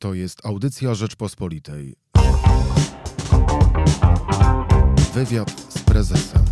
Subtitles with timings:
[0.00, 1.96] To jest audycja Rzeczpospolitej.
[5.14, 6.44] Wywiad z prezesem.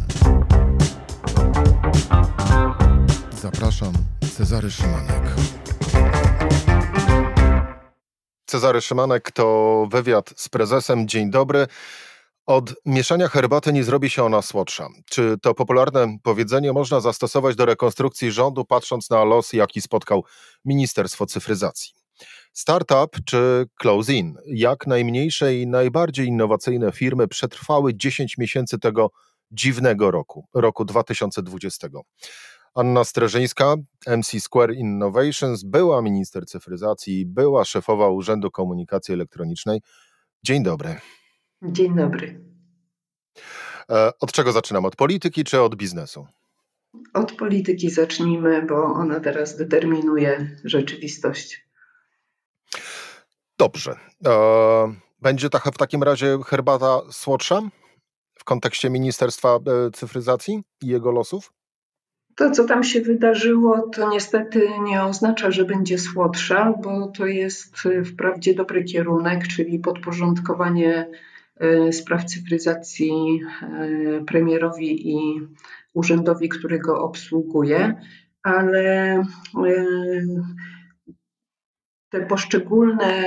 [3.40, 3.92] Zapraszam,
[4.37, 5.22] Cezary Szymanek.
[8.46, 11.09] Cezary Szymanek to wywiad z prezesem.
[11.09, 11.67] Dzień dobry.
[12.46, 14.89] Od mieszania herbaty nie zrobi się ona słodsza.
[15.11, 20.25] Czy to popularne powiedzenie można zastosować do rekonstrukcji rządu, patrząc na los, jaki spotkał
[20.65, 21.98] Ministerstwo Cyfryzacji?
[22.59, 24.34] Startup czy close-in?
[24.46, 29.10] Jak najmniejsze i najbardziej innowacyjne firmy przetrwały 10 miesięcy tego
[29.50, 31.88] dziwnego roku, roku 2020?
[32.74, 33.74] Anna Streżyńska,
[34.06, 39.80] MC Square Innovations, była minister cyfryzacji, była szefowa Urzędu Komunikacji Elektronicznej.
[40.42, 40.97] Dzień dobry.
[41.62, 42.41] Dzień dobry.
[43.91, 44.84] E, od czego zaczynam?
[44.84, 46.27] Od polityki czy od biznesu?
[47.14, 51.67] Od polityki zacznijmy, bo ona teraz determinuje rzeczywistość.
[53.59, 53.97] Dobrze.
[54.27, 54.30] E,
[55.23, 57.61] będzie w takim razie herbata słodsza
[58.39, 61.53] w kontekście Ministerstwa e, Cyfryzacji i jego losów?
[62.37, 67.77] To, co tam się wydarzyło, to niestety nie oznacza, że będzie słodsza, bo to jest
[68.05, 71.11] wprawdzie dobry kierunek, czyli podporządkowanie
[71.56, 73.41] e, spraw cyfryzacji
[74.27, 75.19] premierowi i
[75.95, 78.00] urzędowi, który go obsługuje,
[78.43, 79.25] ale
[82.11, 83.23] te poszczególne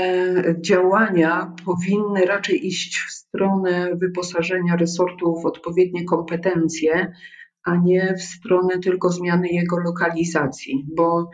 [0.59, 7.13] działania powinny raczej iść w stronę wyposażenia resortu w odpowiednie kompetencje,
[7.63, 11.29] a nie w stronę tylko zmiany jego lokalizacji, bo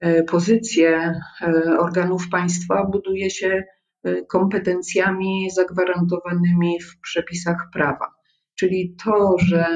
[0.00, 3.64] e, pozycje e, organów państwa buduje się
[4.04, 8.14] e, kompetencjami zagwarantowanymi w przepisach prawa.
[8.54, 9.66] Czyli to, że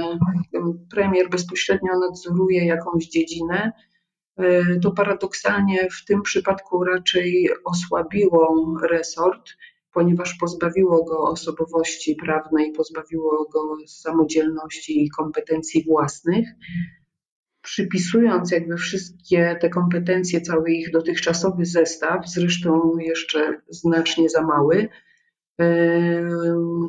[0.91, 3.72] premier bezpośrednio nadzoruje jakąś dziedzinę,
[4.83, 9.50] to paradoksalnie w tym przypadku raczej osłabiło resort,
[9.92, 16.48] ponieważ pozbawiło go osobowości prawnej, pozbawiło go samodzielności i kompetencji własnych,
[17.62, 24.88] przypisując jakby wszystkie te kompetencje, cały ich dotychczasowy zestaw, zresztą jeszcze znacznie za mały,
[25.60, 26.28] e,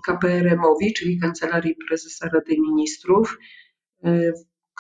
[0.08, 3.38] KPRM-owi, czyli Kancelarii Prezesa Rady Ministrów,
[4.04, 4.32] e,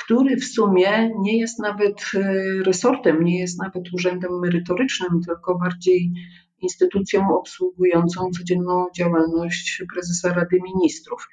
[0.03, 2.33] który w sumie nie jest nawet e,
[2.63, 6.11] resortem, nie jest nawet urzędem merytorycznym, tylko bardziej
[6.61, 11.27] instytucją obsługującą codzienną działalność prezesa Rady Ministrów.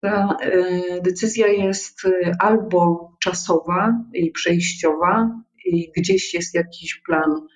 [0.00, 5.30] Ta e, decyzja jest e, albo czasowa i przejściowa,
[5.64, 7.46] i gdzieś jest jakiś plan,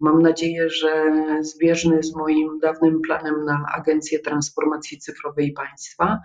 [0.00, 6.18] mam nadzieję, że zbieżny z moim dawnym planem na Agencję Transformacji Cyfrowej Państwa,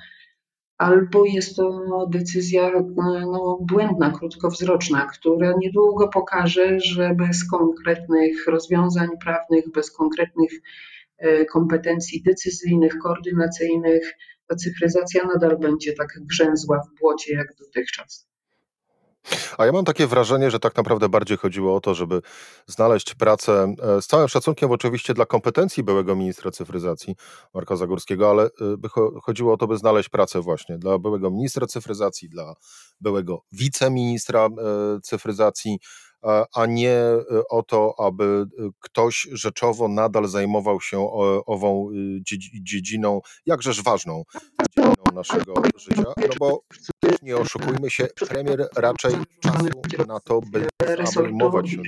[0.80, 9.72] albo jest to decyzja no, błędna, krótkowzroczna, która niedługo pokaże, że bez konkretnych rozwiązań prawnych,
[9.72, 10.52] bez konkretnych
[11.18, 18.29] e, kompetencji decyzyjnych, koordynacyjnych, ta cyfryzacja nadal będzie tak grzęzła w błocie jak dotychczas.
[19.58, 22.22] A ja mam takie wrażenie, że tak naprawdę bardziej chodziło o to, żeby
[22.68, 27.16] znaleźć pracę, e, z całym szacunkiem oczywiście dla kompetencji byłego ministra cyfryzacji
[27.54, 28.90] Marka Zagórskiego, ale e, by
[29.24, 32.54] chodziło o to, by znaleźć pracę właśnie dla byłego ministra cyfryzacji, dla
[33.02, 34.50] byłego wiceministra e,
[35.02, 35.80] cyfryzacji,
[36.56, 37.02] a nie
[37.50, 38.46] o to, aby
[38.80, 41.10] ktoś rzeczowo nadal zajmował się
[41.46, 41.90] ową
[42.62, 44.24] dziedziną, jakżeż ważną
[45.14, 46.64] naszego życia, no bo
[47.22, 49.68] nie oszukujmy się, premier raczej czasu
[50.08, 50.68] na to, by
[51.14, 51.82] zajmować się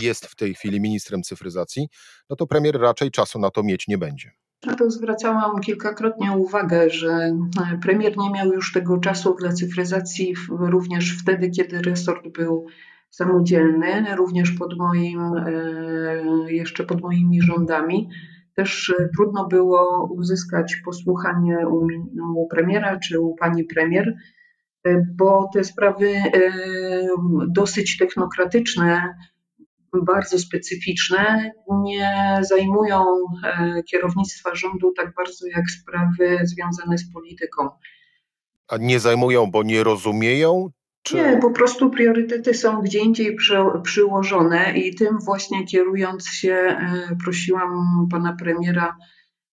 [0.00, 1.88] jest w tej chwili ministrem cyfryzacji,
[2.30, 4.30] no to premier raczej czasu na to mieć nie będzie.
[4.66, 10.34] Na to zwracałam kilkakrotnie uwagę, że e, premier nie miał już tego czasu dla cyfryzacji
[10.48, 12.66] również wtedy, kiedy resort był
[13.10, 18.08] samodzielny, również pod moim, e, jeszcze pod moimi rządami.
[18.60, 21.86] Też e, trudno było uzyskać posłuchanie u,
[22.36, 24.14] u premiera czy u pani premier,
[24.84, 26.12] e, bo te sprawy
[27.48, 29.14] dosyć technokratyczne,
[30.06, 33.04] bardzo specyficzne, nie zajmują
[33.90, 37.68] kierownictwa rządu tak bardzo jak sprawy związane z polityką.
[38.68, 40.70] A nie zajmują, bo nie rozumieją,
[41.02, 41.16] czy...
[41.16, 47.16] Nie, po prostu priorytety są gdzie indziej przy, przyłożone i tym właśnie kierując się e,
[47.24, 47.70] prosiłam
[48.10, 48.96] pana premiera,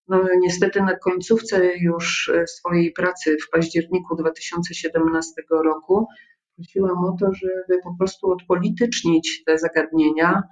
[0.07, 5.33] no niestety na końcówce już e, swojej pracy w październiku 2017
[5.63, 6.07] roku,
[6.55, 10.43] prosiłam o to, żeby po prostu odpolitycznić te zagadnienia,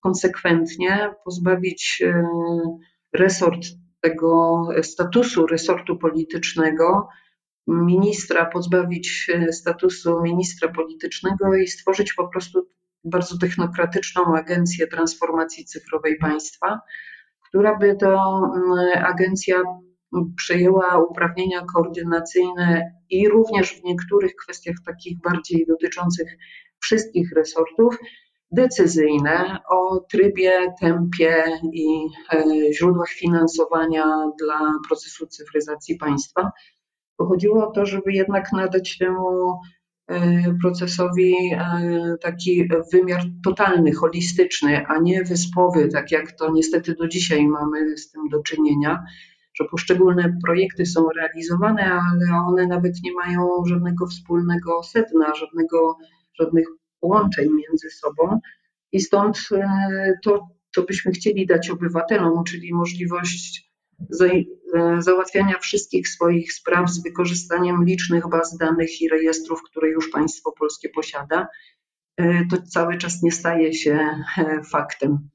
[0.00, 2.24] konsekwentnie pozbawić e,
[3.14, 3.66] resort
[4.00, 7.08] tego statusu resortu politycznego,
[7.70, 12.68] ministra, pozbawić statusu ministra politycznego i stworzyć po prostu
[13.04, 16.80] bardzo technokratyczną Agencję Transformacji Cyfrowej Państwa,
[17.48, 19.62] która by to mm, agencja
[20.36, 26.28] przejęła uprawnienia koordynacyjne i również w niektórych kwestiach takich bardziej dotyczących
[26.80, 27.96] wszystkich resortów,
[28.52, 34.06] decyzyjne o trybie, tempie i e, źródłach finansowania
[34.38, 36.50] dla procesu cyfryzacji państwa.
[37.20, 39.58] Pochodziło o to, żeby jednak nadać temu
[40.08, 47.08] e, procesowi e, taki wymiar totalny, holistyczny, a nie wyspowy, tak jak to niestety do
[47.08, 49.04] dzisiaj mamy z tym do czynienia
[49.54, 55.96] że poszczególne projekty są realizowane, ale one nawet nie mają żadnego wspólnego sedna, żadnego,
[56.40, 56.66] żadnych
[57.00, 58.40] połączeń między sobą.
[58.92, 63.69] I stąd e, to, co byśmy chcieli dać obywatelom, czyli możliwość
[64.98, 70.88] załatwiania wszystkich swoich spraw z wykorzystaniem licznych baz danych i rejestrów, które już państwo polskie
[70.88, 71.48] posiada,
[72.16, 74.24] e, to cały czas nie staje się
[74.70, 75.28] faktem.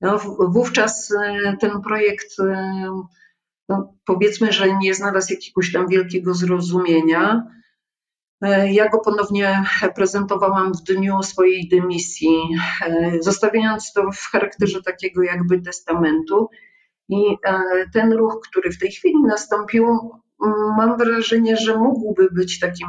[0.00, 0.18] No,
[0.48, 1.14] wówczas
[1.60, 2.36] ten projekt
[3.68, 7.46] no, powiedzmy, że nie znalazł jakiegoś tam wielkiego zrozumienia.
[8.42, 9.64] E, ja go ponownie
[9.94, 12.36] prezentowałam w dniu swojej dymisji,
[12.86, 16.48] e, zostawiając to w charakterze takiego jakby testamentu.
[17.08, 17.62] I e,
[17.92, 19.86] ten ruch, który w tej chwili nastąpił,
[20.76, 22.88] mam wrażenie, że mógłby być takim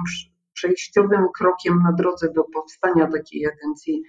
[0.54, 4.04] przejściowym krokiem na drodze do powstania takiej agencji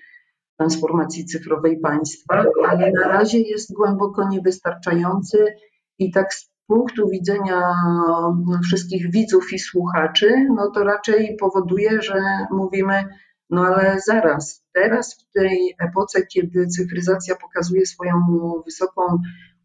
[0.56, 5.46] transformacji cyfrowej państwa, ale na razie jest głęboko niewystarczający
[5.98, 7.74] i tak z punktu widzenia
[8.64, 13.04] wszystkich widzów i słuchaczy, no to raczej powoduje, że mówimy,
[13.50, 18.12] no ale zaraz, teraz w tej epoce, kiedy cyfryzacja pokazuje swoją
[18.64, 19.02] wysoką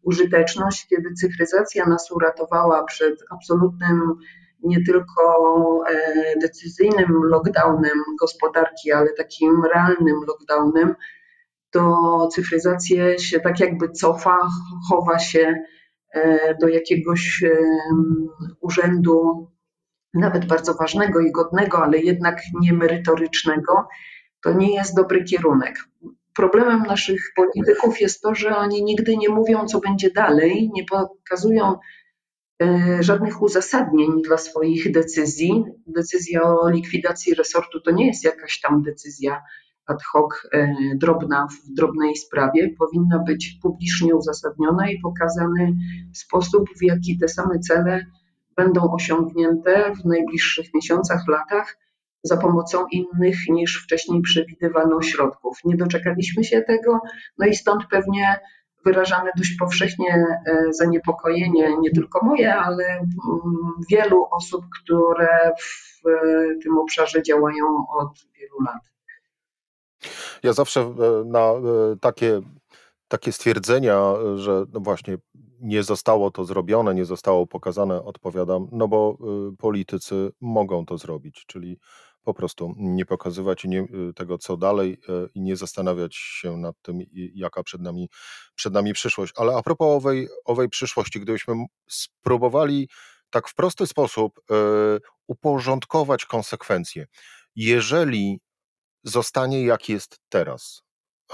[0.02, 4.00] użyteczność, kiedy cyfryzacja nas uratowała przed absolutnym
[4.62, 5.44] nie tylko
[5.90, 10.94] e, decyzyjnym lockdownem gospodarki, ale takim realnym lockdownem,
[11.70, 14.38] to cyfryzacja się tak jakby cofa,
[14.88, 15.54] chowa się
[16.14, 17.44] E, do jakiegoś
[18.60, 19.48] urzędu,
[20.14, 23.88] nawet bardzo ważnego i godnego, ale jednak niemerytorycznego,
[24.44, 25.76] to nie jest dobry kierunek.
[26.36, 31.76] Problemem naszych polityków jest to, że oni nigdy nie mówią, co będzie dalej, nie pokazują
[32.62, 35.64] e, żadnych uzasadnień dla swoich decyzji.
[35.86, 39.42] Decyzja o likwidacji resortu to nie jest jakaś tam decyzja
[39.86, 45.76] ad hoc e, drobna w drobnej sprawie powinna być publicznie uzasadniona i pokazany
[46.12, 48.06] sposób, w jaki te same cele
[48.56, 51.76] będą osiągnięte w najbliższych miesiącach, latach
[52.22, 55.58] za pomocą innych niż wcześniej przewidywano środków.
[55.64, 57.00] Nie doczekaliśmy się tego,
[57.38, 58.40] no i stąd pewnie
[58.84, 60.14] wyrażamy dość powszechnie
[60.46, 63.08] e, zaniepokojenie, nie tylko moje, ale mm,
[63.90, 68.90] wielu osób, które w e, tym obszarze działają od wielu lat.
[70.42, 71.52] Ja zawsze e, na
[72.00, 72.40] takie,
[73.08, 75.16] takie stwierdzenia, że no właśnie
[75.60, 79.18] nie zostało to zrobione, nie zostało pokazane, odpowiadam, no bo
[79.58, 81.78] politycy mogą to zrobić, czyli
[82.22, 83.86] po prostu nie pokazywać nie,
[84.16, 84.98] tego, co dalej
[85.34, 86.98] i nie zastanawiać się nad tym,
[87.34, 88.08] jaka przed nami,
[88.54, 89.32] przed nami przyszłość.
[89.36, 91.54] Ale a propos owej, owej przyszłości, gdybyśmy
[91.88, 92.88] spróbowali
[93.30, 94.40] tak w prosty sposób
[95.26, 97.06] uporządkować konsekwencje.
[97.56, 98.40] Jeżeli
[99.04, 100.82] zostanie jak jest teraz.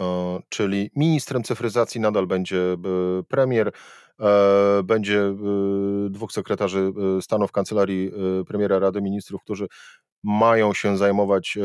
[0.00, 2.76] E, czyli ministrem cyfryzacji nadal będzie e,
[3.28, 3.72] premier,
[4.20, 5.34] e, będzie
[6.10, 8.10] dwóch sekretarzy stanu w kancelarii
[8.48, 9.66] premiera Rady Ministrów, którzy
[10.26, 11.58] mają się zajmować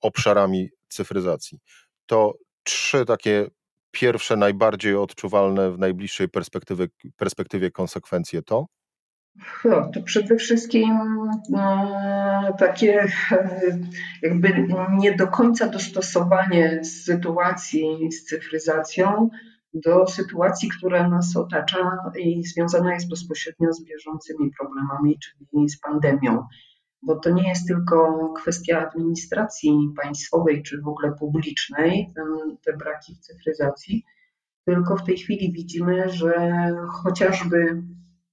[0.00, 1.58] obszarami cyfryzacji.
[2.06, 3.46] To trzy takie
[3.90, 6.86] pierwsze, najbardziej odczuwalne w najbliższej perspektywie,
[7.16, 8.66] perspektywie konsekwencje to?
[9.64, 10.98] No, to przede wszystkim
[11.48, 11.88] no,
[12.58, 13.08] takie
[14.22, 19.30] jakby nie do końca dostosowanie sytuacji z cyfryzacją
[19.74, 26.46] do sytuacji, która nas otacza i związana jest bezpośrednio z bieżącymi problemami, czyli z pandemią.
[27.02, 32.12] Bo to nie jest tylko kwestia administracji państwowej czy w ogóle publicznej,
[32.64, 34.04] te braki w cyfryzacji,
[34.64, 36.32] tylko w tej chwili widzimy, że
[37.02, 37.82] chociażby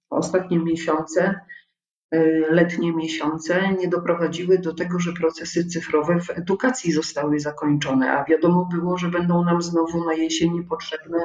[0.10, 1.40] ostatnie miesiące,
[2.16, 8.26] y, letnie miesiące nie doprowadziły do tego, że procesy cyfrowe w edukacji zostały zakończone, a
[8.26, 11.18] wiadomo było, że będą nam znowu na jesieni potrzebne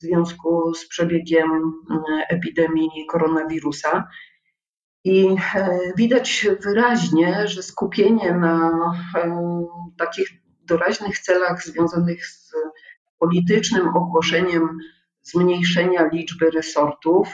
[0.00, 4.08] w związku z przebiegiem y, epidemii koronawirusa.
[5.08, 8.70] I e, widać wyraźnie, że skupienie na
[9.16, 9.42] e,
[9.98, 10.28] takich
[10.64, 12.52] doraźnych celach związanych z
[13.18, 14.78] politycznym ogłoszeniem
[15.22, 17.28] zmniejszenia liczby resortów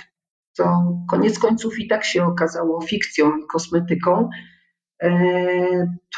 [0.54, 4.28] co koniec końców i tak się okazało fikcją i kosmetyką,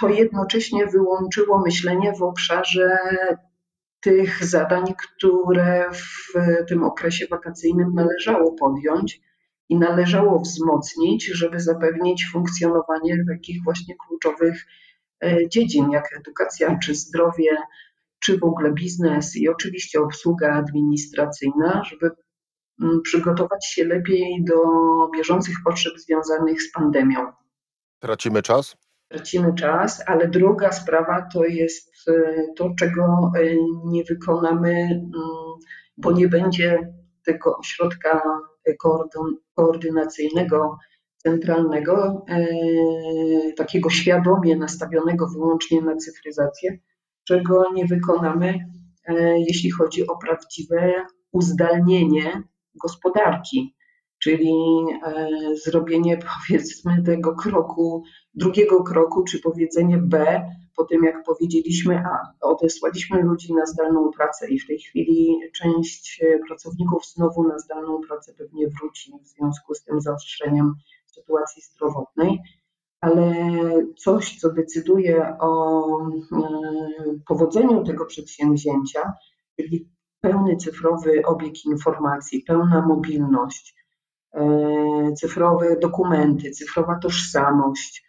[0.01, 2.99] to jednocześnie wyłączyło myślenie w obszarze
[4.01, 6.33] tych zadań, które w
[6.69, 9.21] tym okresie wakacyjnym należało podjąć
[9.69, 14.67] i należało wzmocnić, żeby zapewnić funkcjonowanie takich właśnie kluczowych
[15.25, 17.57] e, dziedzin, jak edukacja, czy zdrowie,
[18.21, 22.11] czy w ogóle biznes i oczywiście obsługa administracyjna, żeby
[22.83, 24.63] mm, przygotować się lepiej do
[25.17, 27.33] bieżących potrzeb związanych z pandemią.
[27.99, 28.77] Tracimy czas?
[29.09, 32.13] Tracimy czas, ale druga sprawa to jest e,
[32.57, 33.41] to, czego e,
[33.85, 35.13] nie wykonamy, mm,
[35.97, 36.95] bo nie będzie
[37.25, 38.23] tego ośrodka
[39.55, 40.79] koordynacyjnego,
[41.17, 42.47] centralnego, e,
[43.57, 46.79] takiego świadomie nastawionego wyłącznie na cyfryzację,
[47.29, 48.59] czego nie wykonamy,
[49.49, 52.43] jeśli chodzi o prawdziwe uzdalnienie
[52.83, 53.77] gospodarki
[54.19, 54.55] czyli
[55.07, 55.29] e,
[55.65, 56.19] zrobienie
[56.49, 58.03] powiedzmy tego kroku,
[58.35, 60.43] drugiego kroku, czy powiedzenie B
[60.77, 62.33] po tym, jak powiedzieliśmy A.
[62.41, 68.01] Odesłaliśmy ludzi na zdalną pracę i w tej chwili część e, pracowników znowu na zdalną
[68.09, 70.75] pracę pewnie wróci w związku z tym zaostrzeniem
[71.07, 72.39] sytuacji zdrowotnej,
[73.01, 73.35] ale
[73.97, 76.19] coś, co decyduje o e,
[77.27, 79.13] powodzeniu tego przedsięwzięcia,
[79.57, 79.91] czyli
[80.21, 83.77] pełny cyfrowy obieg informacji, pełna mobilność,
[84.37, 88.06] E, cyfrowe dokumenty, cyfrowa tożsamość,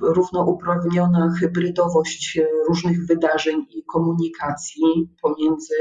[0.00, 5.74] równouprawniona hybrydowość różnych wydarzeń i komunikacji pomiędzy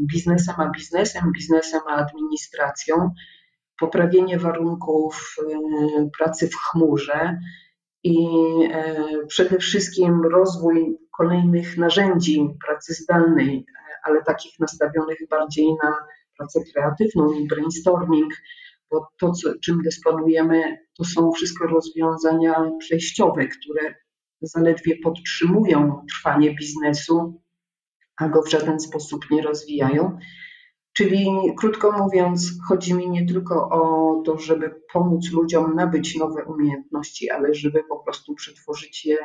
[0.00, 3.10] biznesem a biznesem, biznesem a administracją,
[3.78, 7.38] poprawienie warunków e, pracy w chmurze
[8.04, 8.26] i
[9.28, 13.66] przede wszystkim rozwój kolejnych narzędzi pracy zdalnej,
[14.02, 15.94] ale takich nastawionych bardziej na
[16.38, 18.34] pracę kreatywną i brainstorming,
[18.90, 23.94] bo to, co, czym dysponujemy, to są wszystko rozwiązania przejściowe, które
[24.42, 27.42] zaledwie podtrzymują trwanie biznesu,
[28.16, 30.18] a go w żaden sposób nie rozwijają.
[30.92, 31.28] Czyli
[31.58, 37.54] krótko mówiąc, chodzi mi nie tylko o to, żeby pomóc ludziom nabyć nowe umiejętności, ale
[37.54, 39.16] żeby po prostu przetworzyć je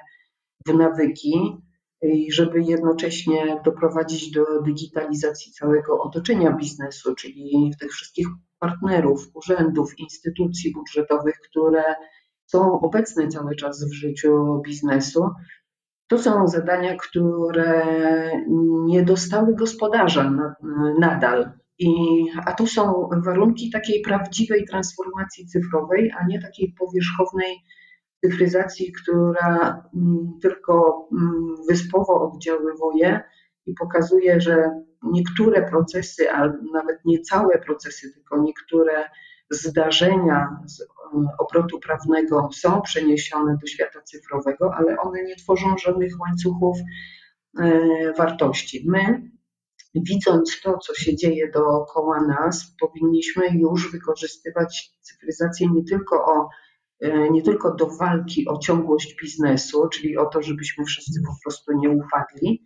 [0.67, 1.57] w nawyki,
[2.01, 8.27] i żeby jednocześnie doprowadzić do digitalizacji całego otoczenia biznesu, czyli tych wszystkich
[8.65, 11.83] partnerów, urzędów, instytucji budżetowych, które
[12.45, 15.29] są obecne cały czas w życiu biznesu.
[16.07, 17.85] To są zadania, które
[18.85, 20.31] nie dostały gospodarza
[20.99, 21.51] nadal.
[21.79, 21.89] I,
[22.45, 27.57] a to są warunki takiej prawdziwej transformacji cyfrowej, a nie takiej powierzchownej
[28.23, 33.23] cyfryzacji, która mm, tylko mm, wyspowo oddziaływuje
[33.65, 34.71] i pokazuje, że
[35.03, 39.09] niektóre procesy, a nawet nie całe procesy, tylko niektóre
[39.49, 40.85] zdarzenia z e,
[41.39, 46.77] obrotu prawnego są przeniesione do świata cyfrowego, ale one nie tworzą żadnych łańcuchów
[47.59, 48.85] e, wartości.
[48.87, 49.31] My,
[49.95, 56.49] widząc to, co się dzieje dookoła nas, powinniśmy już wykorzystywać cyfryzację nie tylko o
[57.01, 61.77] E, nie tylko do walki o ciągłość biznesu, czyli o to, żebyśmy wszyscy po prostu
[61.77, 62.63] nie upadli,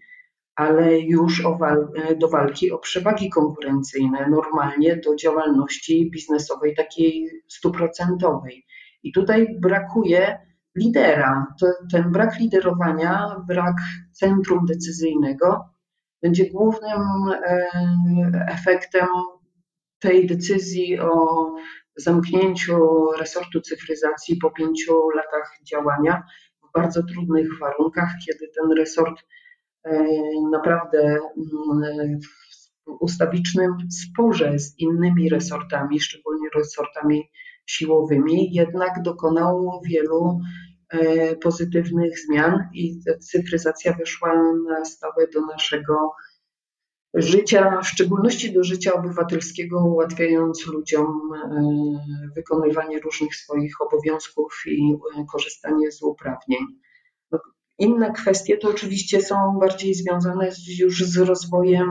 [0.59, 1.87] ale już wal
[2.19, 8.65] do walki o przewagi konkurencyjne, normalnie do działalności biznesowej takiej stuprocentowej.
[9.03, 10.39] I tutaj brakuje
[10.75, 11.47] lidera.
[11.59, 13.75] To, ten brak liderowania, brak
[14.11, 15.69] centrum decyzyjnego
[16.21, 17.01] będzie głównym
[17.31, 17.67] e,
[18.51, 19.07] efektem
[19.99, 21.45] tej decyzji o
[21.95, 26.23] zamknięciu resortu cyfryzacji po pięciu latach działania
[26.63, 29.21] w bardzo trudnych warunkach, kiedy ten resort
[30.51, 32.19] naprawdę mm,
[32.87, 37.29] w ustawicznym sporze z innymi resortami, szczególnie resortami
[37.65, 40.39] siłowymi, jednak dokonał wielu
[40.89, 46.11] e, pozytywnych zmian i cyfryzacja weszła na stałe do naszego
[47.13, 51.61] życia, w szczególności do życia obywatelskiego, ułatwiając ludziom e,
[52.35, 56.59] wykonywanie różnych swoich obowiązków i e, korzystanie z uprawnień.
[57.79, 61.89] Inne kwestie to oczywiście są bardziej związane już z rozwojem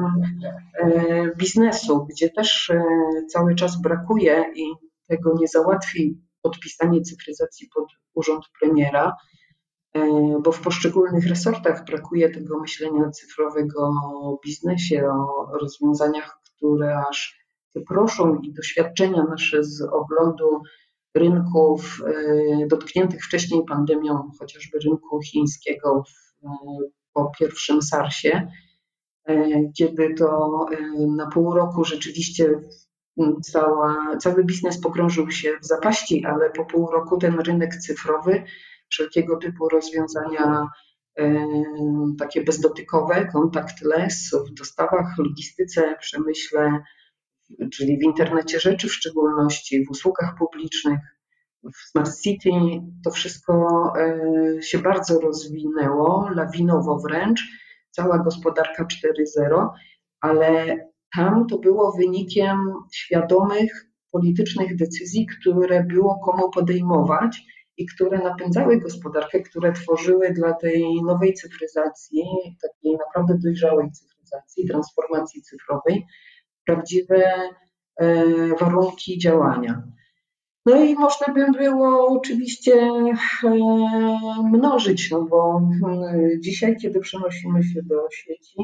[0.81, 2.73] e, biznesu, gdzie też
[3.29, 4.65] cały czas brakuje i
[5.07, 9.13] tego nie załatwi podpisanie cyfryzacji pod urząd premiera,
[9.95, 17.49] E, bo w poszczególnych resortach brakuje tego myślenia cyfrowego o biznesie, o rozwiązaniach, które aż
[17.89, 20.63] proszą i doświadczenia nasze z oglądu
[21.15, 26.05] rynków e, dotkniętych wcześniej pandemią, chociażby rynku chińskiego
[26.43, 26.49] e,
[27.13, 28.49] po pierwszym SARSie,
[29.79, 30.67] kiedy to
[31.17, 32.61] na pół roku rzeczywiście
[33.43, 38.43] cała, cały biznes pogrążył się w zapaści, ale po pół roku ten rynek cyfrowy,
[38.89, 40.67] wszelkiego typu rozwiązania
[42.19, 46.83] takie bezdotykowe, contactless w dostawach, logistyce, przemyśle,
[47.73, 50.99] czyli w internecie rzeczy w szczególności, w usługach publicznych,
[51.65, 52.51] w Smart City,
[53.05, 53.53] to wszystko
[53.99, 57.41] e, się bardzo rozwinęło, lawinowo wręcz,
[57.91, 59.69] cała gospodarka 4.0,
[60.21, 60.77] ale
[61.17, 62.59] tam to było wynikiem
[62.93, 67.43] świadomych politycznych decyzji, które było komu podejmować
[67.77, 72.23] i które napędzały gospodarkę, które tworzyły dla tej nowej cyfryzacji,
[72.63, 76.07] takiej naprawdę dojrzałej cyfryzacji, transformacji cyfrowej,
[76.69, 77.33] prawdziwe
[77.97, 78.25] e,
[78.61, 79.83] warunki działania.
[80.67, 83.17] No i można by było oczywiście e,
[84.53, 88.59] mnożyć, no bo e, dzisiaj, kiedy przenosimy się do sieci,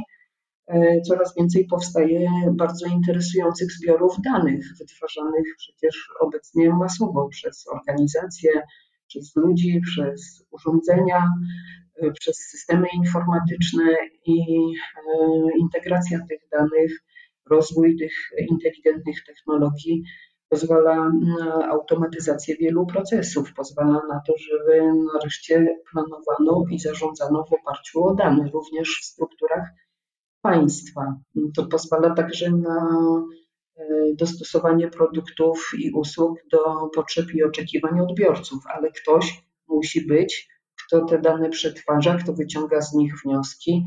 [1.08, 8.50] coraz więcej powstaje bardzo interesujących zbiorów danych, wytwarzanych przecież obecnie masowo przez organizacje,
[9.08, 11.28] przez ludzi, przez urządzenia,
[12.20, 13.84] przez systemy informatyczne
[14.26, 14.44] i
[15.60, 16.92] integracja tych danych,
[17.50, 18.12] rozwój tych
[18.50, 20.02] inteligentnych technologii
[20.48, 24.82] pozwala na automatyzację wielu procesów, pozwala na to, żeby
[25.14, 29.68] nareszcie planowano i zarządzano w oparciu o dane, również w strukturach
[30.42, 31.16] państwa.
[31.56, 32.98] To pozwala także na
[33.76, 40.48] E, dostosowanie produktów i usług do potrzeb i oczekiwań odbiorców, ale ktoś musi być,
[40.86, 43.84] kto te dane przetwarza, kto wyciąga z nich wnioski.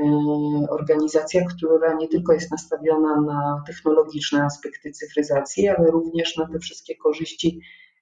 [0.00, 6.58] E, organizacja, która nie tylko jest nastawiona na technologiczne aspekty cyfryzacji, ale również na te
[6.58, 7.60] wszystkie korzyści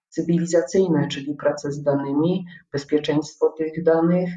[0.08, 4.30] cywilizacyjne, czyli pracę z danymi, bezpieczeństwo tych danych,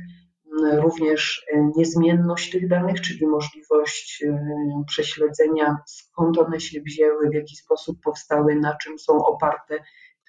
[0.61, 7.55] również e, niezmienność tych danych, czyli możliwość e, prześledzenia, skąd one się wzięły, w jaki
[7.55, 9.79] sposób powstały, na czym są oparte,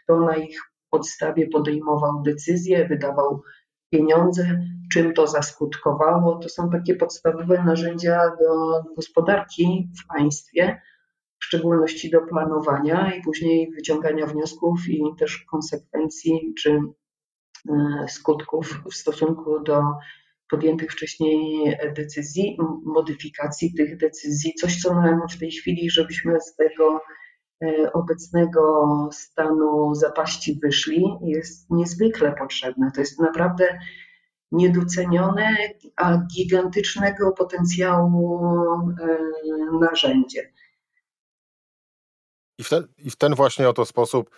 [0.02, 0.60] kto na ich
[0.90, 3.42] podstawie podejmował decyzje, wydawał
[3.92, 4.60] pieniądze,
[4.92, 6.38] czym to zaskutkowało.
[6.38, 10.80] To są takie podstawowe narzędzia do gospodarki w państwie,
[11.40, 16.80] w szczególności do planowania i później wyciągania wniosków i też konsekwencji czy
[17.68, 19.82] E, skutków w stosunku do
[20.50, 27.00] podjętych wcześniej decyzji, modyfikacji tych decyzji, coś co nam w tej chwili, żebyśmy z tego
[27.92, 32.90] obecnego stanu zapaści wyszli, jest niezwykle potrzebne.
[32.94, 33.78] To jest naprawdę
[34.52, 35.56] niedocenione,
[35.96, 38.40] a gigantycznego potencjału
[39.00, 39.18] e,
[39.80, 40.52] narzędzie.
[42.58, 44.30] I w ten, i w ten właśnie oto sposób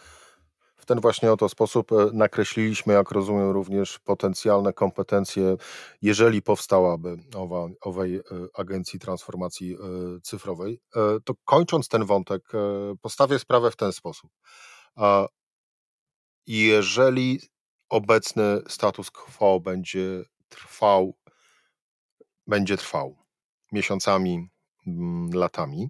[0.85, 5.57] w ten właśnie oto sposób e, nakreśliliśmy, jak rozumiem, również potencjalne kompetencje,
[6.03, 8.23] jeżeli powstałaby owa, owej e,
[8.55, 9.79] Agencji Transformacji e,
[10.23, 10.81] Cyfrowej.
[11.25, 12.43] To kończąc ten wątek,
[13.03, 14.31] postawię sprawę w ten sposób.
[16.47, 17.41] Jeżeli
[17.89, 21.15] obecny status quo będzie trwał,
[22.47, 23.17] będzie trwał
[23.73, 24.49] miesiącami,
[25.35, 25.89] latami,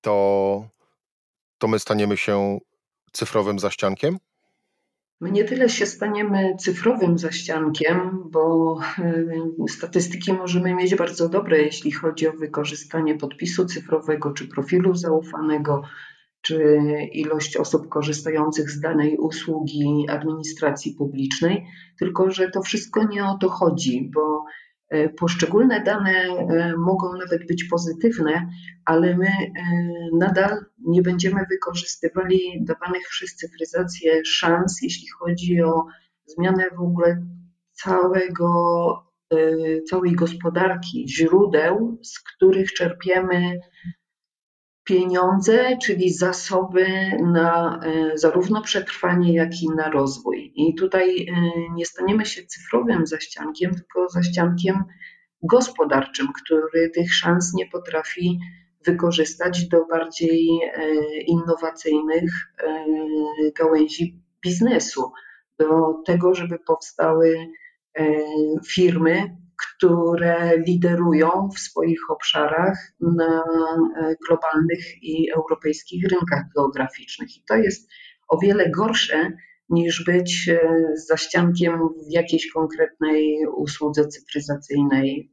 [0.00, 0.68] to,
[1.58, 2.58] to my staniemy się
[3.12, 4.18] cyfrowym zaściankiem?
[5.20, 11.92] My nie tyle się staniemy cyfrowym zaściankiem, bo y, statystyki możemy mieć bardzo dobre, jeśli
[11.92, 15.82] chodzi o wykorzystanie podpisu cyfrowego czy profilu zaufanego,
[16.42, 16.78] czy
[17.12, 21.66] ilość osób korzystających z danej usługi administracji publicznej,
[21.98, 24.44] tylko że to wszystko nie o to chodzi, bo
[25.18, 28.48] poszczególne dane e, mogą nawet być pozytywne,
[28.84, 29.52] ale my e,
[30.12, 35.84] nadal nie będziemy wykorzystywali dawanych przez cyfryzację szans, jeśli chodzi o
[36.26, 37.26] zmianę w ogóle
[37.72, 38.48] całego,
[39.90, 43.60] całej gospodarki, źródeł, z których czerpiemy
[44.88, 46.86] pieniądze, czyli zasoby
[47.22, 50.52] na e, zarówno przetrwanie, jak i na rozwój.
[50.54, 51.34] I tutaj e,
[51.74, 54.84] nie staniemy się cyfrowym zaściankiem, tylko zaściankiem
[55.42, 58.38] gospodarczym, który tych szans nie potrafi
[58.86, 62.30] wykorzystać do bardziej e, innowacyjnych
[63.58, 65.12] gałęzi biznesu,
[65.58, 67.36] do tego, żeby powstały
[68.66, 77.36] firmy, które liderują w swoich obszarach na e, globalnych i europejskich rynkach geograficznych.
[77.36, 77.90] I to jest
[78.28, 79.32] o wiele gorsze
[79.68, 80.60] niż być e,
[81.08, 85.32] zaściankiem w jakiejś konkretnej usłudze cyfryzacyjnej,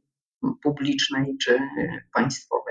[0.62, 1.58] publicznej czy
[2.14, 2.65] państwowej.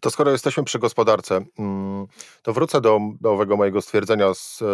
[0.00, 2.06] To skoro jesteśmy przy gospodarce, mm,
[2.42, 4.66] to wrócę do, do owego mojego stwierdzenia z, e,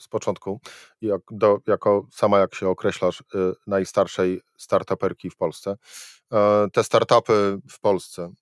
[0.00, 0.60] z początku,
[1.00, 3.24] jak, do, jako sama, jak się określasz, e,
[3.66, 5.76] najstarszej startuperki w Polsce.
[6.72, 8.32] te startupy w Polsce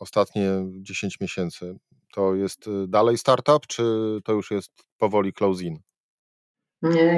[0.00, 0.50] ostatnie
[0.80, 1.74] 10 miesięcy,
[2.12, 3.82] to jest dalej startup, czy
[4.24, 5.78] to już jest powoli close-in?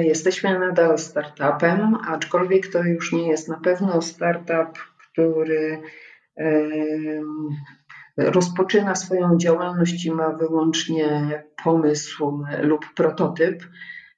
[0.01, 4.77] Jesteśmy nadal startupem, aczkolwiek to już nie jest na pewno startup,
[5.11, 5.81] który
[8.17, 13.63] rozpoczyna swoją działalność i ma wyłącznie pomysł lub prototyp.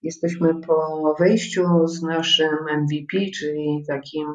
[0.04, 4.28] Jesteśmy po wejściu z naszym MVP, czyli takim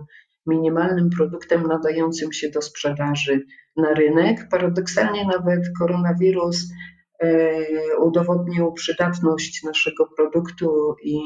[0.47, 4.49] minimalnym produktem nadającym się do sprzedaży na rynek.
[4.51, 6.73] Paradoksalnie nawet koronawirus
[8.01, 11.21] udowodnił przydatność naszego produktu i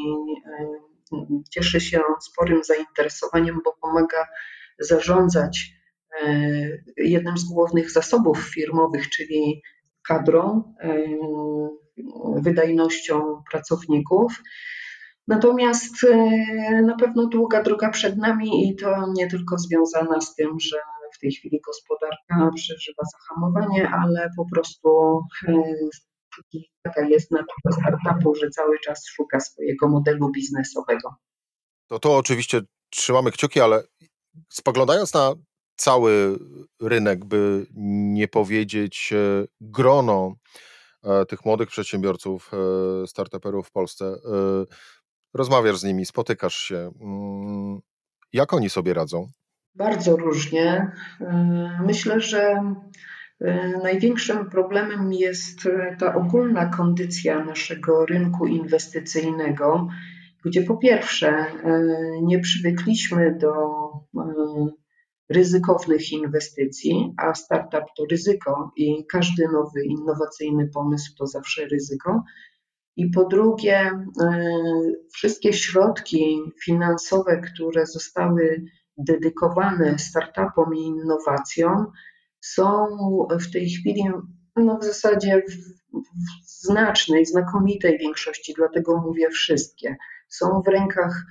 [1.50, 4.26] cieszy się sporym zainteresowaniem, bo pomaga
[4.78, 5.75] zarządzać
[6.96, 9.62] jednym z głównych zasobów firmowych, czyli
[10.08, 10.74] kadrą,
[12.36, 14.42] wydajnością pracowników.
[15.28, 20.60] Natomiast e, na pewno długa droga przed nami i to nie tylko związana z tym,
[20.60, 20.76] że
[21.16, 25.62] w tej chwili gospodarka przeżywa zahamowanie, ale po prostu e,
[26.82, 31.14] taka jest natura startupu, że cały czas szuka swojego modelu biznesowego.
[31.86, 33.82] To to oczywiście trzymamy kciuki, ale
[34.48, 35.34] spoglądając na
[35.76, 36.38] cały
[36.82, 40.34] rynek, by nie powiedzieć e, grono
[41.28, 42.50] tych młodych przedsiębiorców,
[43.06, 44.14] startuperów w Polsce,
[45.34, 46.90] rozmawiasz z nimi, spotykasz się.
[47.00, 47.80] Mm,
[48.32, 49.28] jak oni sobie radzą?
[49.74, 50.92] Bardzo różnie.
[51.86, 52.54] Myślę, że
[53.82, 59.88] największym problemem jest ta ogólna kondycja naszego rynku inwestycyjnego,
[60.44, 61.46] gdzie po pierwsze
[62.22, 63.52] nie przywykliśmy do
[65.28, 72.22] ryzykownych inwestycji, a startup to ryzyko i każdy nowy innowacyjny pomysł to zawsze ryzyko.
[72.96, 74.44] I po drugie, e,
[75.12, 78.64] wszystkie środki finansowe, które zostały
[78.96, 81.86] dedykowane startupom i innowacjom,
[82.40, 82.86] są
[83.40, 84.04] w tej chwili
[84.56, 89.96] no w zasadzie w, w znacznej, znakomitej większości, dlatego mówię wszystkie,
[90.28, 91.24] są w rękach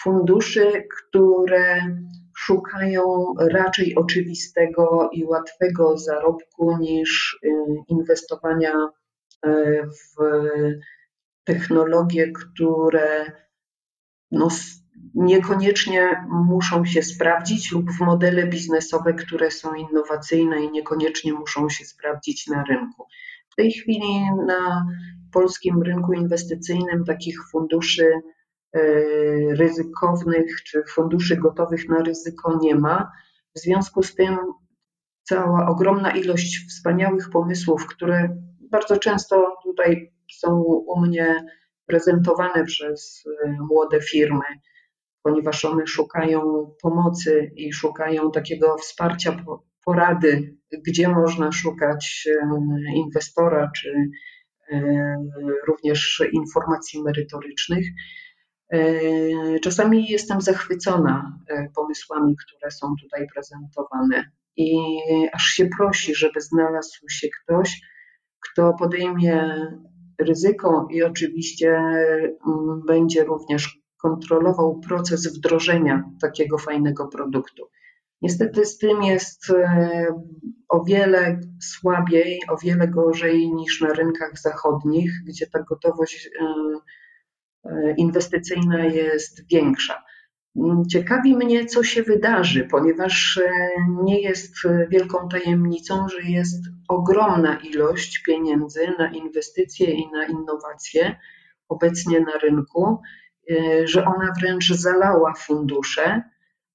[0.00, 1.96] funduszy, które
[2.38, 7.48] szukają raczej oczywistego i łatwego zarobku niż y,
[7.88, 8.88] inwestowania
[9.46, 10.16] e, w
[11.44, 13.32] technologie, które
[14.30, 14.48] no,
[15.14, 21.84] niekoniecznie muszą się sprawdzić, lub w modele biznesowe, które są innowacyjne i niekoniecznie muszą się
[21.84, 23.06] sprawdzić na rynku.
[23.50, 24.86] W tej chwili na
[25.32, 28.12] polskim rynku inwestycyjnym takich funduszy
[29.50, 33.12] ryzykownych czy funduszy gotowych na ryzyko nie ma.
[33.56, 34.38] W związku z tym
[35.22, 38.36] cała ogromna ilość wspaniałych pomysłów, które
[38.70, 41.44] bardzo często tutaj są u mnie
[41.86, 44.44] prezentowane przez y, młode firmy,
[45.22, 49.44] ponieważ one szukają pomocy i szukają takiego wsparcia,
[49.84, 53.94] porady, gdzie można szukać y, inwestora, czy
[55.66, 57.86] również informacji merytorycznych.
[59.62, 61.38] Czasami jestem zachwycona
[61.74, 64.24] pomysłami, które są tutaj prezentowane,
[64.58, 64.78] i
[65.32, 67.80] aż się prosi, żeby znalazł się ktoś,
[68.40, 69.66] kto podejmie
[70.20, 77.62] ryzyko i oczywiście mm, będzie również kontrolował proces wdrożenia takiego fajnego produktu.
[78.22, 80.06] Niestety z tym jest e,
[80.68, 86.78] o wiele słabiej, o wiele gorzej niż na rynkach zachodnich, gdzie ta gotowość e, e,
[87.96, 90.04] inwestycyjna jest większa.
[90.90, 93.50] Ciekawi mnie, co się wydarzy, ponieważ e,
[94.02, 94.54] nie jest
[94.90, 101.16] wielką tajemnicą, że jest ogromna ilość pieniędzy na inwestycje i na innowacje
[101.68, 102.98] obecnie na rynku,
[103.50, 106.22] e, że ona wręcz zalała fundusze,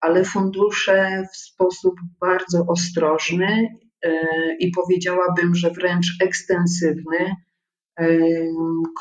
[0.01, 3.67] ale fundusze w sposób bardzo ostrożny
[4.01, 4.11] e,
[4.59, 7.35] i powiedziałabym, że wręcz ekstensywny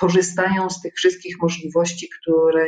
[0.01, 2.67] korzystają z tych wszystkich możliwości, które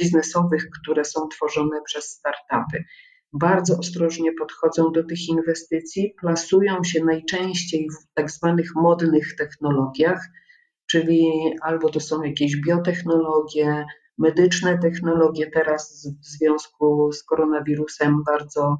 [0.00, 2.84] biznesowych, które są tworzone przez startupy.
[3.32, 10.20] Bardzo ostrożnie podchodzą do tych inwestycji, plasują się najczęściej w tak zwanych modnych technologiach,
[10.86, 11.30] czyli
[11.62, 13.84] albo to są jakieś biotechnologie,
[14.18, 18.76] medyczne technologie, teraz w związku z koronawirusem bardzo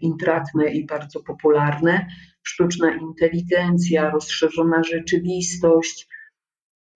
[0.00, 2.06] intratne i bardzo popularne,
[2.42, 6.08] sztuczna inteligencja, rozszerzona rzeczywistość,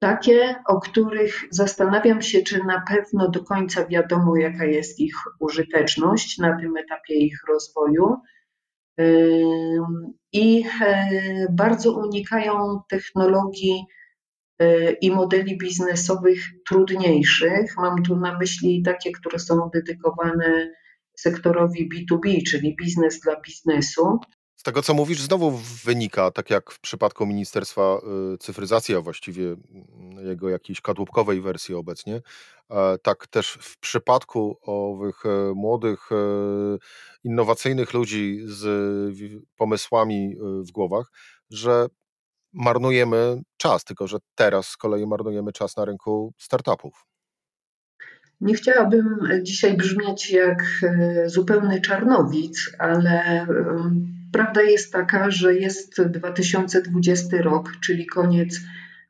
[0.00, 6.38] takie, o których zastanawiam się, czy na pewno do końca wiadomo, jaka jest ich użyteczność
[6.38, 8.16] na tym etapie ich rozwoju.
[10.32, 11.08] I e,
[11.50, 13.84] bardzo unikają technologii
[14.58, 17.76] e, i modeli biznesowych trudniejszych.
[17.76, 20.70] Mam tu na myśli takie, które są dedykowane
[21.20, 24.18] sektorowi B2B, czyli biznes dla biznesu.
[24.60, 25.50] Z tego, co mówisz, znowu
[25.84, 28.00] wynika, tak jak w przypadku Ministerstwa
[28.34, 32.20] y, Cyfryzacji, a właściwie mm, jego jakiejś kadłubkowej wersji obecnie,
[32.70, 36.16] e, tak też w przypadku owych e, młodych, e,
[37.24, 38.64] innowacyjnych ludzi z
[39.56, 40.36] pomysłami
[40.68, 41.12] w głowach,
[41.50, 41.86] że
[42.52, 47.06] marnujemy czas, tylko że teraz z kolei marnujemy czas na rynku startupów.
[48.40, 49.04] Nie chciałabym
[49.42, 50.62] dzisiaj brzmieć jak
[51.26, 53.46] zupełny czarnowic, ale
[54.32, 58.60] Prawda jest taka, że jest 2020 rok, czyli koniec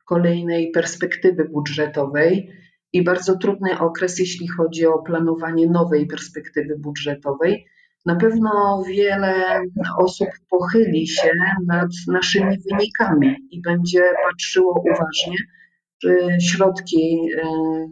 [0.04, 2.52] kolejnej perspektywy budżetowej
[2.92, 7.66] i bardzo trudny okres, jeśli chodzi o planowanie nowej perspektywy budżetowej.
[8.06, 9.34] Na pewno wiele
[9.98, 11.30] osób pochyli się
[11.66, 15.36] nad naszymi wynikami i będzie patrzyło uważnie,
[16.40, 17.48] środki e,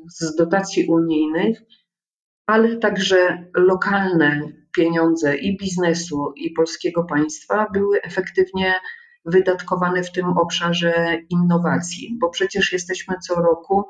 [0.09, 1.63] z dotacji unijnych,
[2.47, 8.75] ale także lokalne pieniądze i biznesu, i polskiego państwa były efektywnie
[9.25, 13.85] wydatkowane w tym obszarze innowacji, bo przecież jesteśmy co roku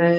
[0.00, 0.12] e,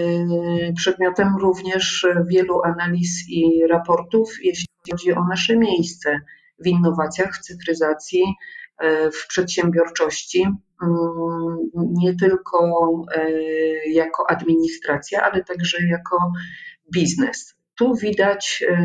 [0.73, 6.21] przedmiotem również wielu analiz i raportów, jeśli chodzi o nasze miejsce
[6.59, 8.23] w innowacjach, w cyfryzacji,
[9.13, 10.45] w przedsiębiorczości,
[10.83, 12.81] mm, nie tylko
[13.15, 13.31] e,
[13.89, 16.31] jako administracja, ale także jako
[16.93, 17.55] biznes.
[17.75, 18.81] Tu widać, e,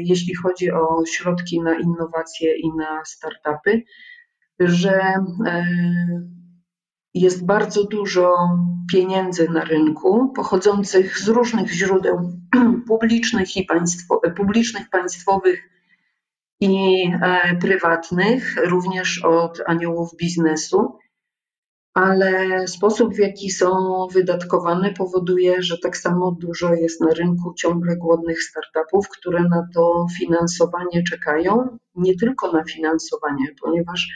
[0.00, 3.82] jeśli chodzi o środki na innowacje i na startupy,
[4.60, 5.00] że
[5.46, 5.66] e,
[7.14, 8.36] jest bardzo dużo
[8.92, 12.32] pieniędzy na rynku pochodzących z różnych źródeł
[12.88, 15.77] publicznych i państwo, publicznych, państwowych
[16.60, 20.98] i e, prywatnych, również od aniołów biznesu
[21.98, 27.96] ale sposób, w jaki są wydatkowane, powoduje, że tak samo dużo jest na rynku ciągle
[27.96, 31.78] głodnych startupów, które na to finansowanie czekają.
[31.94, 34.08] Nie tylko na finansowanie, ponieważ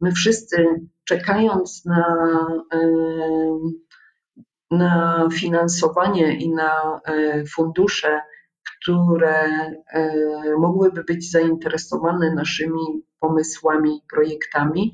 [0.00, 0.66] my wszyscy,
[1.04, 2.16] czekając na,
[4.70, 8.20] na finansowanie i na e, fundusze,
[8.84, 9.46] które
[9.92, 10.12] e,
[10.58, 14.92] mogłyby być zainteresowane naszymi pomysłami, projektami,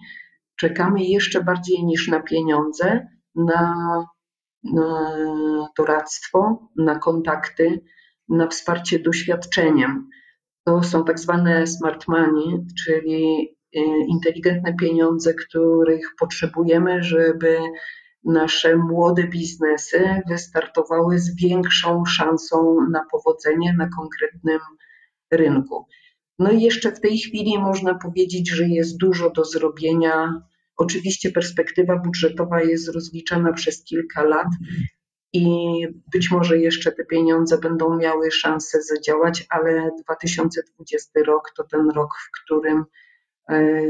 [0.57, 3.75] czekamy jeszcze bardziej niż na pieniądze, na,
[4.65, 5.17] na
[5.79, 7.81] doradztwo, na kontakty,
[8.29, 10.09] na wsparcie doświadczeniem.
[10.65, 17.59] To są tak zwane smart money, czyli y, inteligentne pieniądze, których potrzebujemy, żeby
[18.25, 24.61] nasze młode biznesy wystartowały z większą szansą na powodzenie na konkretnym
[25.31, 25.87] rynku.
[26.39, 30.43] No i jeszcze w tej chwili można powiedzieć, że jest dużo do zrobienia
[30.81, 34.49] Oczywiście perspektywa budżetowa jest rozliczana przez kilka lat
[35.33, 35.47] i
[36.13, 42.11] być może jeszcze te pieniądze będą miały szansę zadziałać, ale 2020 rok to ten rok,
[42.27, 42.85] w którym
[43.49, 43.83] e,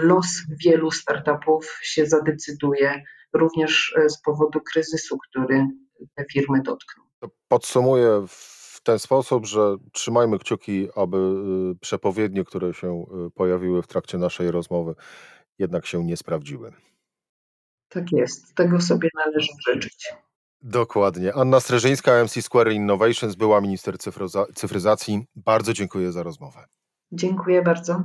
[0.00, 0.26] los
[0.64, 5.66] wielu startupów się zadecyduje, również e, z powodu kryzysu, który
[6.14, 7.06] te firmy dotknął.
[7.48, 13.86] Podsumuję w ten sposób, że trzymajmy kciuki, aby y, przepowiednie, które się y, pojawiły w
[13.86, 14.94] trakcie naszej rozmowy,
[15.58, 16.72] jednak się nie sprawdziły.
[17.88, 20.12] Tak jest, tego sobie należy życzyć.
[20.62, 21.34] Dokładnie.
[21.34, 23.96] Anna Streżyńska, MC Square Innovations, była minister
[24.54, 25.26] cyfryzacji.
[25.36, 26.64] Bardzo dziękuję za rozmowę.
[27.12, 28.04] Dziękuję bardzo.